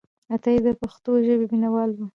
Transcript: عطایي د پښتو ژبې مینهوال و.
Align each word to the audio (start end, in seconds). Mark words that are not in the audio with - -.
عطایي 0.33 0.59
د 0.65 0.69
پښتو 0.81 1.11
ژبې 1.25 1.45
مینهوال 1.51 1.89
و. 1.95 1.99